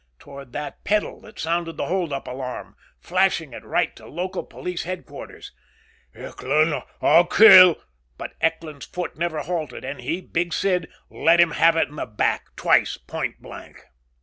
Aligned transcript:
Toward 0.17 0.51
that 0.53 0.83
pedal 0.83 1.21
that 1.21 1.37
sounded 1.37 1.77
the 1.77 1.85
hold 1.85 2.11
up 2.11 2.27
alarm, 2.27 2.75
flashing 2.99 3.53
it 3.53 3.63
right 3.63 3.95
to 3.97 4.07
local 4.07 4.43
police 4.43 4.81
headquarters. 4.81 5.51
"Eckland, 6.15 6.81
I'll 7.03 7.27
kill" 7.27 7.75
But 8.17 8.33
Eckland's 8.41 8.87
foot 8.87 9.15
never 9.15 9.41
halted. 9.41 9.85
And 9.85 10.01
he, 10.01 10.19
Big 10.19 10.53
Sid, 10.53 10.89
let 11.11 11.39
him 11.39 11.51
have 11.51 11.75
it 11.75 11.87
in 11.89 11.97
the 11.97 12.07
back. 12.07 12.47
Twice 12.55 12.97
point 12.97 13.43
blank. 13.43 13.79